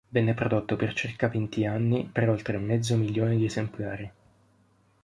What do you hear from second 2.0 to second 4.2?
per oltre mezzo milione di esemplari.